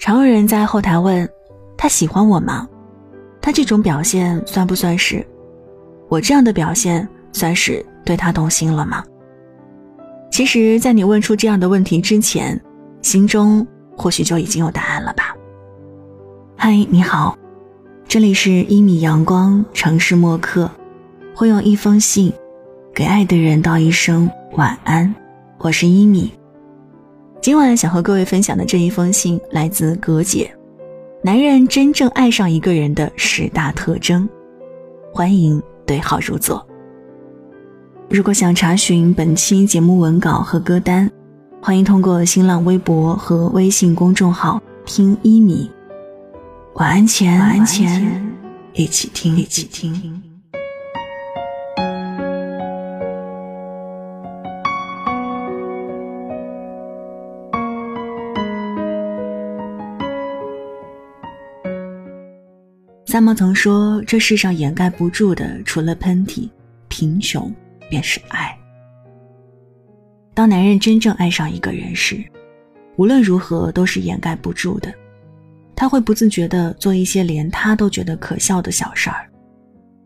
[0.00, 1.28] 常有人在后台问
[1.76, 2.68] ：“他喜欢我吗？
[3.40, 5.26] 他这种表现算不算是？
[6.08, 9.04] 我这样的表现算是对他动心了吗？”
[10.30, 12.58] 其实，在你问出这样的问题之前，
[13.02, 13.66] 心中
[13.96, 15.34] 或许就已经有答案了吧。
[16.56, 17.36] 嗨，你好，
[18.06, 20.70] 这里是一米阳光城市默客，
[21.34, 22.32] 会用一封信
[22.94, 25.12] 给爱的人道一声晚安。
[25.58, 26.37] 我是一米。
[27.48, 30.54] 今晚想和各位分享的这一封信来自葛姐，
[31.22, 34.28] 男人真正爱上一个人的十大特征，
[35.14, 36.62] 欢迎对号入座。
[38.10, 41.10] 如果想查询本期节目文稿和歌单，
[41.58, 45.70] 欢迎通过新浪微博和微信公众号听一米。
[46.74, 48.36] 晚安前，晚安前，
[48.74, 50.22] 一起听，一起听。
[63.10, 66.46] 三毛曾说：“这世上掩盖不住的，除了喷嚏、
[66.88, 67.50] 贫穷，
[67.88, 68.54] 便是爱。”
[70.36, 72.22] 当男人真正爱上一个人时，
[72.96, 74.92] 无论如何都是掩盖不住的。
[75.74, 79.26] 他会不自觉地做一些连他都觉得可笑的小事儿，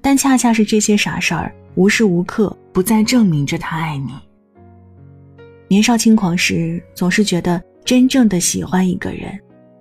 [0.00, 4.12] 但恰恰是这些傻事儿，无时无刻不在证明着他爱你。
[5.68, 9.38] 年少轻狂时，总是觉得真正的喜欢一个人，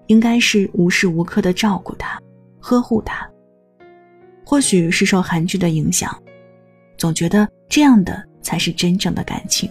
[0.07, 2.19] 应该是无时无刻的照顾他。
[2.65, 3.29] 呵护他，
[4.43, 6.19] 或许是受韩剧的影响，
[6.97, 9.69] 总觉得这样的才是真正的感情。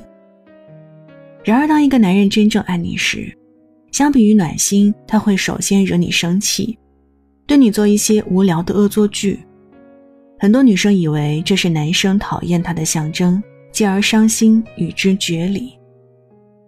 [1.42, 3.36] 然而，当一个男人真正爱你时，
[3.90, 6.78] 相比于暖心，他会首先惹你生气，
[7.48, 9.40] 对你做一些无聊的恶作剧。
[10.38, 15.76] 很多女生以为这是男生讨厌她的象征，继而伤心与之绝离，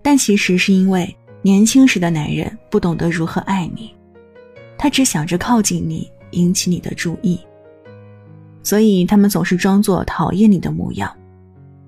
[0.02, 3.94] 但其实是因为年轻时的男人不懂得如何爱你，
[4.76, 6.10] 他只想着靠近你。
[6.36, 7.40] 引起你的注意，
[8.62, 11.14] 所以他们总是装作讨厌你的模样，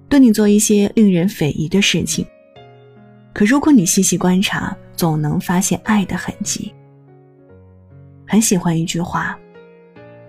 [0.09, 2.27] 对你做一些令人匪夷的事情。
[3.33, 6.75] 可如果你细细观察，总能发现爱的痕迹。
[8.27, 9.39] 很喜欢一句话：“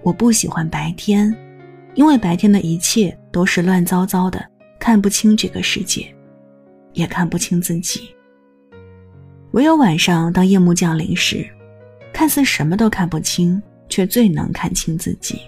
[0.03, 1.35] 我不喜欢白天，
[1.96, 4.46] 因为白天的一切都是乱糟糟的，
[4.79, 6.13] 看不清这个世界，
[6.94, 8.13] 也看不清自己。
[9.52, 11.47] 唯有晚上，当夜幕降临时，
[12.13, 15.42] 看似什么都看不清。”却最能看清自己。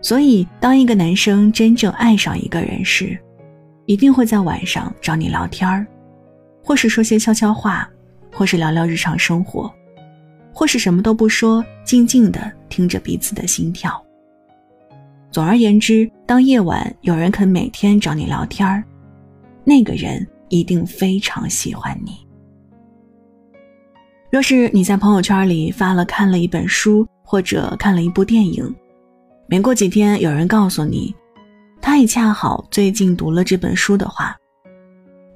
[0.00, 3.18] 所以，当一个男生真正爱上一个人时，
[3.86, 5.86] 一定会在晚上找你聊天儿，
[6.62, 7.88] 或是说些悄悄话，
[8.32, 9.72] 或是聊聊日常生活，
[10.52, 14.02] 或是什么都不说，静静的听着彼此的心跳。
[15.30, 18.84] 总而言之，当夜晚有人肯每天找你聊天儿，
[19.64, 22.23] 那个人一定非常喜欢你。
[24.34, 28.68] 若是你在朋友圈里发了看了一本书或者看了一部电影，
[29.46, 31.14] 没过几天有人告诉你，
[31.80, 34.36] 他也恰好最近读了这本书的话，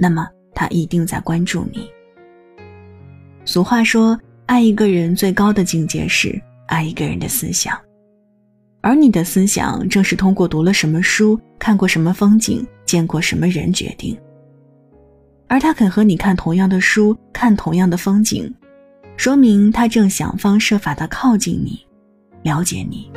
[0.01, 1.89] 那么他一定在关注你。
[3.45, 7.79] 俗话说，爱一个人最高的境界是爱一个人的思想，
[8.81, 14.19] 而你的思想正是通过读了什么书、看过什么风景、见过什么人决定。
[15.47, 18.53] 而他肯和你看同样的书、看同样的风景。
[19.19, 21.85] 说明他正想方设法的靠近你，
[22.45, 23.11] 了解你。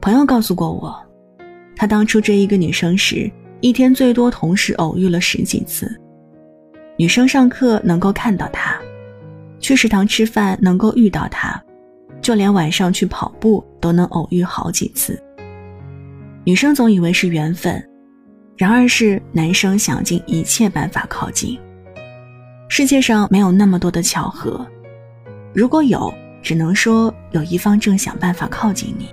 [0.00, 0.98] 朋友告诉过我，
[1.76, 5.94] 他当初追一个女生时，一天最多同时偶遇了十几次。
[6.96, 8.74] 女生上课能够看到他，
[9.58, 11.62] 去食堂吃饭能够遇到他，
[12.22, 15.22] 就连晚上去跑步都能偶遇好几次。
[16.42, 17.86] 女生总以为是缘分。
[18.60, 21.58] 然而，是男生想尽一切办法靠近。
[22.68, 24.66] 世界上没有那么多的巧合，
[25.54, 26.12] 如果有，
[26.42, 29.08] 只能说有一方正想办法靠近你。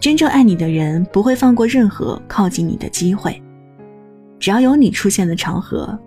[0.00, 3.38] 真正爱你的人不会放过任何靠近你的机会，
[4.40, 5.98] 只要有你出现的场合，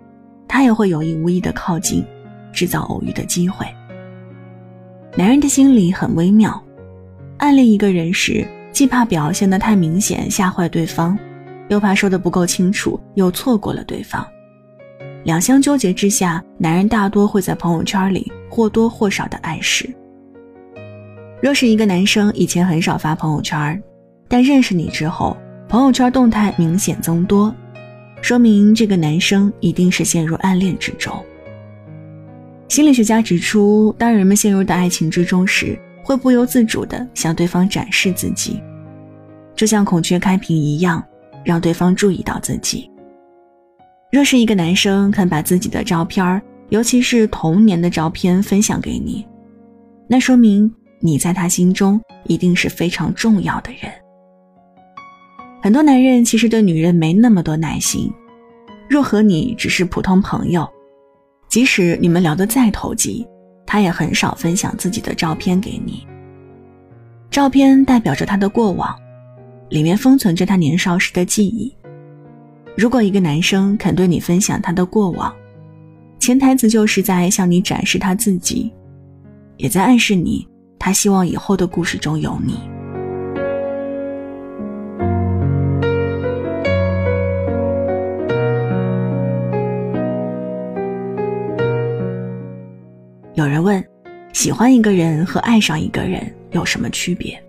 [0.48, 2.04] 他也会有意无意的靠近，
[2.52, 3.64] 制造偶遇的机会。
[5.16, 6.60] 男人的心理很微妙，
[7.38, 11.16] 暗恋一个人时，既怕表现的太明显吓坏对方。
[11.72, 14.26] 又怕说的不够清楚，又错过了对方，
[15.24, 19.88] 两相纠结之下，男人大多会在朋友圈里或多或少的暗示。
[21.40, 23.82] 若是一个男生以前很少发朋友圈，
[24.28, 25.34] 但认识你之后，
[25.66, 27.54] 朋友圈动态明显增多，
[28.20, 31.10] 说明这个男生一定是陷入暗恋之中。
[32.68, 38.62] 心理学家指出，当人们陷入到爱情之中时，会不由自主地向对方展示自己，
[39.56, 41.02] 就像孔雀开屏一样。
[41.44, 42.90] 让对方注意到自己。
[44.10, 49.26] 若是一个男生肯把自己的照片尤其是童年的照片分享给你，
[50.08, 53.92] 那说明你在他心中一定是非常重要的人。
[55.62, 58.12] 很多男人其实对女人没那么多耐心，
[58.88, 60.68] 若和你只是普通朋友，
[61.48, 63.26] 即使你们聊得再投机，
[63.66, 66.06] 他也很少分享自己的照片给你。
[67.30, 68.94] 照片代表着他的过往，
[69.72, 71.74] 里面封存着他年少时的记忆。
[72.76, 75.34] 如果一个男生肯对你分享他的过往，
[76.18, 78.70] 潜台词就是在向你展示他自己，
[79.56, 80.46] 也在暗示你
[80.78, 82.60] 他希望以后的故事中有你。
[93.32, 93.82] 有人问：
[94.34, 96.30] 喜欢一个人和爱上一个人？
[96.50, 97.42] 有什么区别？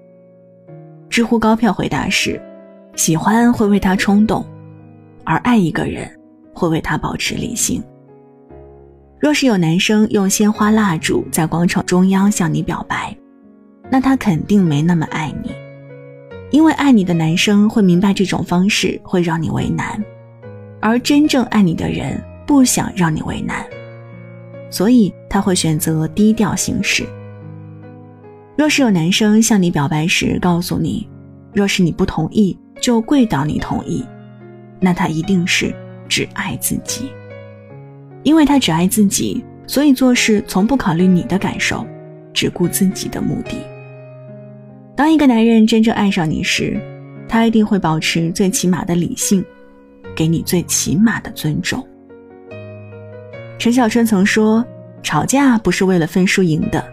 [1.13, 2.41] 知乎高票回答是：
[2.95, 4.43] 喜欢会为他冲动，
[5.23, 6.09] 而爱一个人
[6.55, 7.83] 会为他保持理性。
[9.19, 13.15] 若是有男生用鲜花蜡烛在广场中央向你表白，
[13.91, 15.51] 那他肯定没那么爱你，
[16.49, 20.03] 因为爱你的男生会明白这种方式会让你为难，
[20.81, 23.63] 而真正爱你的人不想让你为难，
[24.71, 27.05] 所以他会选择低调行事。
[28.55, 31.07] 若是有男生向你表白时告诉你，
[31.53, 34.05] 若是你不同意，就跪倒你同意，
[34.79, 35.73] 那他一定是
[36.07, 37.09] 只爱自己。
[38.21, 41.85] 因为他只爱自己，所以做事从不考虑你的感受，
[42.31, 43.57] 只顾自己的目的。
[44.95, 46.79] 当一个男人真正爱上你时，
[47.27, 49.43] 他一定会保持最起码的理性，
[50.15, 51.85] 给你最起码的尊重。
[53.57, 54.63] 陈小春曾说
[55.01, 56.85] ：“吵架不是为了分输赢的。”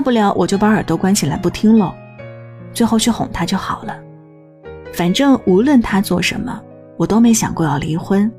[0.00, 1.92] 大不了我就把耳朵关起来不听喽，
[2.72, 3.94] 最后去哄他就好了。
[4.94, 6.58] 反正无论他做什么，
[6.96, 8.32] 我都没想过要离婚，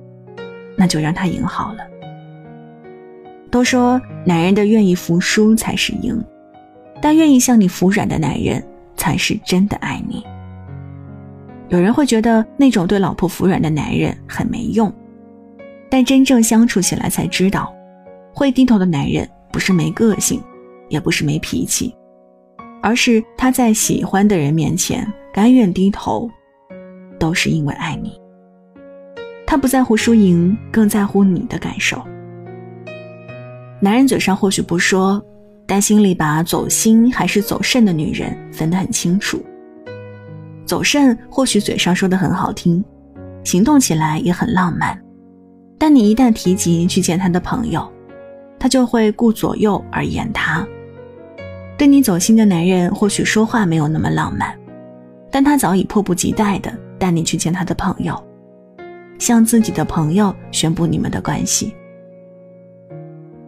[0.75, 1.83] 那就让他赢好了。
[3.51, 6.19] 都说男人的愿意服输才是赢，
[6.99, 8.63] 但愿意向你服软的男人
[8.95, 10.25] 才是真的爱你。
[11.69, 14.91] 有人会觉得那种对老婆服软的男人很没用，
[15.91, 17.71] 但真正相处起来才知道，
[18.33, 20.41] 会低头的男人不是没个性。
[20.91, 21.95] 也不是没脾气，
[22.83, 26.29] 而是他在喜欢的人面前甘愿低头，
[27.17, 28.19] 都是因为爱你。
[29.47, 32.01] 他不在乎输赢，更在乎你的感受。
[33.79, 35.23] 男人嘴上或许不说，
[35.65, 39.41] 但心里把走心还是走肾的女人分得很清楚。
[40.65, 42.83] 走肾或许嘴上说的很好听，
[43.43, 45.01] 行动起来也很浪漫，
[45.77, 47.89] 但你一旦提及去见他的朋友，
[48.59, 50.65] 他就会顾左右而言他。
[51.81, 54.55] 对你走心的男人，或许说话没有那么浪漫，
[55.31, 58.23] 但他早已迫不及待的带你去见他的朋友，
[59.17, 61.73] 向自己的朋友宣布你们的关系。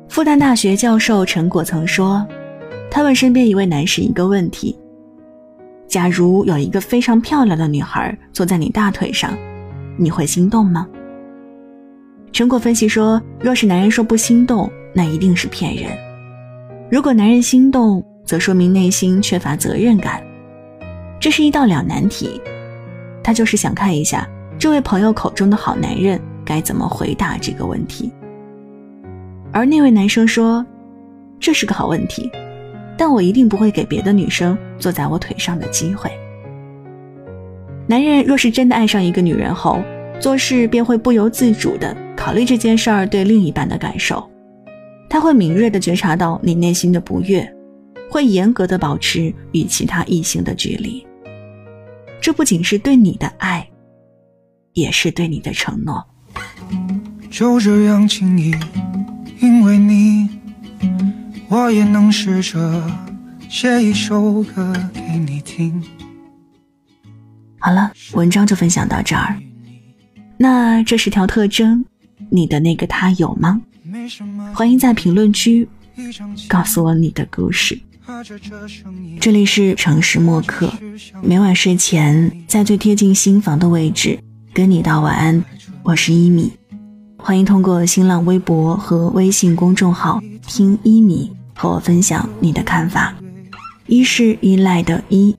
[0.09, 2.25] 复旦大学教授陈果曾说，
[2.89, 4.75] 他问身边一位男士一个问题：
[5.87, 9.31] 假如有一个非常漂亮的女孩坐在你大腿上，
[9.95, 10.87] 你会心动吗？
[12.31, 15.91] 陈果分析说，若是男人说不心动，那一定是骗人；
[16.89, 20.21] 如果男人心动，则说明内心缺乏责任感，
[21.19, 22.41] 这是一道两难题。
[23.23, 24.27] 他就是想看一下
[24.59, 28.11] 这位朋友口中的好男人该怎么回答这个问题。
[29.51, 30.65] 而那位男生说
[31.39, 32.29] ：“这是个好问题，
[32.97, 36.11] 但我一定不会给别的女生坐在我腿上的机会。”
[37.85, 39.79] 男人若是真的爱上一个女人后，
[40.19, 44.27] 做事便会不由自主地考虑这件事儿对另一半的感受，
[45.09, 47.52] 他会敏锐地觉察到你内心的不悦。
[48.13, 51.03] 会严格的保持与其他异性的距离，
[52.21, 53.67] 这不仅是对你的爱，
[54.73, 56.05] 也是对你的承诺。
[57.31, 58.53] 就这样轻易，
[59.39, 60.29] 因为你，
[61.49, 62.87] 我也能试着
[63.49, 65.83] 写一首歌给你听。
[67.57, 69.35] 好了，文章就分享到这儿。
[70.37, 71.83] 那这十条特征，
[72.29, 73.59] 你的那个他有吗？
[74.53, 75.67] 欢迎在评论区
[76.47, 77.75] 告诉我你的故事。
[79.21, 80.71] 这里是城市默客，
[81.21, 84.19] 每晚睡前在最贴近心房的位置
[84.53, 85.43] 跟你道晚安。
[85.83, 86.51] 我是一米，
[87.17, 93.15] 欢迎通过新浪微博和微信公众号听一米和我分享你的看法。
[93.87, 95.35] 一是依赖的依，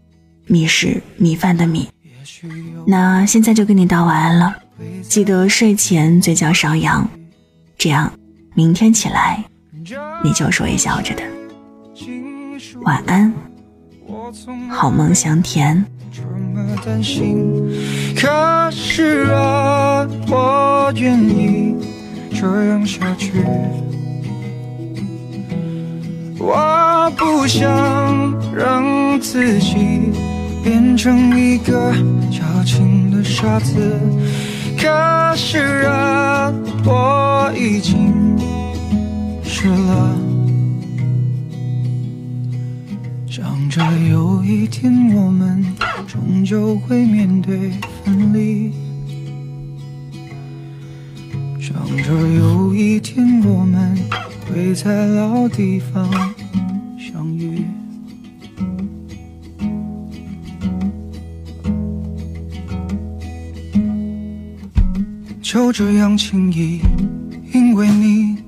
[0.46, 1.88] 米是米饭的米。
[2.86, 4.54] 那现在就跟你道晚安了，
[5.02, 7.06] 记得睡前嘴角上扬，
[7.76, 8.10] 这样
[8.54, 9.44] 明天起来
[10.22, 11.33] 你就是微笑着的。
[12.84, 13.32] 晚安，
[14.68, 15.82] 好梦香甜。
[16.12, 17.50] 这么担心。
[18.14, 21.74] 可是啊，我愿意
[22.30, 23.42] 这样下去。
[26.38, 27.64] 我不想
[28.54, 30.12] 让自己
[30.62, 31.90] 变成一个
[32.30, 33.98] 矫情的傻子。
[34.76, 36.52] 可是啊，
[36.84, 38.12] 我已经
[39.42, 40.23] 湿了。
[43.74, 45.60] 着有一天我们
[46.06, 47.72] 终究会面对
[48.04, 48.70] 分离，
[51.58, 53.98] 想着有一天我们
[54.46, 56.08] 会在老地方
[56.96, 57.64] 相遇。
[65.42, 66.78] 就这样轻易，
[67.52, 68.38] 因为你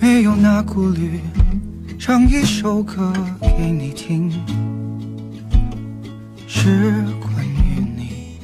[0.00, 1.18] 没有那顾虑，
[2.06, 4.30] 唱一首歌给你听，
[6.46, 8.36] 是关于你。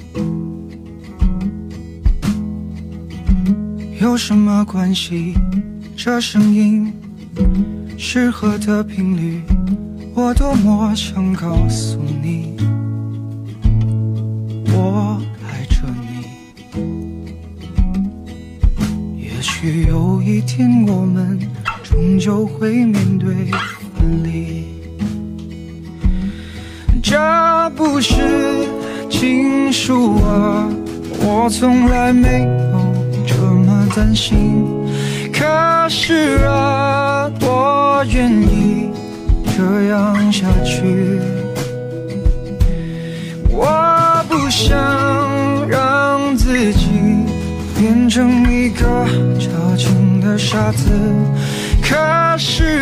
[4.00, 5.34] 有什么关系？
[5.94, 6.90] 这声音
[7.98, 9.42] 适合的频率，
[10.14, 12.56] 我多么想告诉你，
[14.72, 16.24] 我爱着你。
[19.18, 21.38] 也许有一天我们
[22.00, 23.28] 终究会面对
[23.99, 24.64] 分离，
[27.02, 27.19] 这
[27.76, 28.14] 不是
[29.11, 30.66] 情书啊，
[31.19, 32.95] 我从来没有
[33.26, 34.66] 这么担心。
[35.30, 35.45] 可
[35.90, 38.88] 是啊，我愿意
[39.54, 41.21] 这样下去，
[43.50, 46.88] 我不想让自己。
[47.78, 48.85] 变成一个
[49.38, 50.90] 矫情的傻子，
[51.90, 52.79] 可是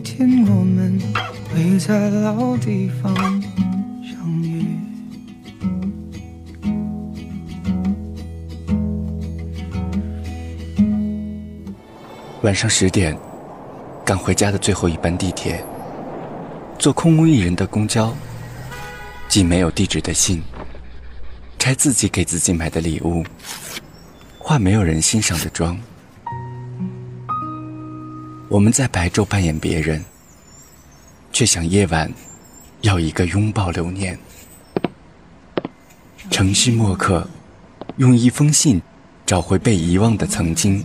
[0.00, 0.98] 天我们
[1.52, 3.14] 会在老地方
[4.02, 4.64] 相遇。
[12.42, 13.16] 晚上十点，
[14.04, 15.62] 赶回家的最后一班地铁，
[16.78, 18.14] 坐空无一人的公交，
[19.28, 20.42] 寄没有地址的信，
[21.58, 23.22] 拆自己给自己买的礼物，
[24.38, 25.78] 化没有人欣赏的妆。
[28.50, 30.04] 我们在白昼扮演别人，
[31.32, 32.12] 却想夜晚
[32.80, 34.18] 要一个拥抱留念。
[36.32, 37.30] 城市墨客
[37.98, 38.82] 用一封信
[39.24, 40.84] 找回被遗忘的曾经。